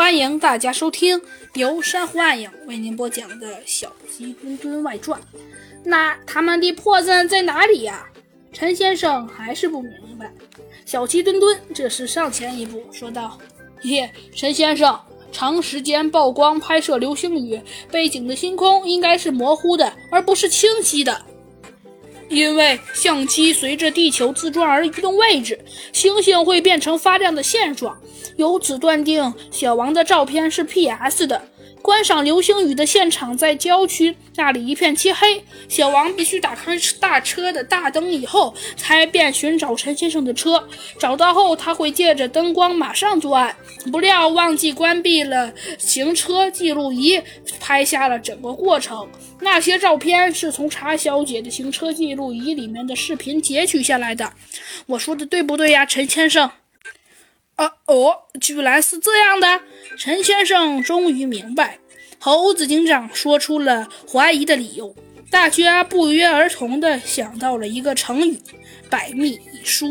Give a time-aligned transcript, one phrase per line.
[0.00, 1.20] 欢迎大家收听
[1.56, 5.20] 由珊瑚暗影为您播讲的《小鸡墩墩外传》。
[5.84, 8.06] 那他们的破绽在哪里呀？
[8.50, 10.32] 陈先生还是不明白。
[10.86, 13.38] 小鸡墩墩这时上前一步说道
[13.84, 14.98] ：“耶，陈先生，
[15.30, 17.60] 长时间曝光拍摄流星雨，
[17.90, 21.20] 背景的星空应该是模糊的，而不是清晰的。”
[22.30, 25.58] 因为相机随着地球自转而移动位置，
[25.92, 28.00] 星星会变成发亮的线状，
[28.36, 31.49] 由此断定小王的照片是 PS 的。
[31.82, 35.42] 观赏流星雨的现场在郊区，那里一片漆黑。
[35.68, 40.62] 小王必须打开大车的大灯以后，才便寻找陈先生的车。
[40.98, 43.54] 找到后，他会借着灯光马上作案。
[43.90, 47.20] 不料忘记关闭了行车记录仪，
[47.58, 49.08] 拍下了整个过程。
[49.40, 54.30] 那些照片是从查小姐的行车记录仪里面的视频截取下来的。
[54.86, 56.50] 我说的对不对呀，陈先生？
[57.60, 59.60] 啊哦，居然是这样的！
[59.98, 61.78] 陈先生终于明白，
[62.18, 64.96] 猴子警长说出了怀疑的理由。
[65.30, 68.38] 大家不约而同地想到了一个成语：
[68.88, 69.86] 百密一疏。